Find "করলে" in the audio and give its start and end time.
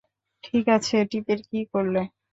1.73-2.01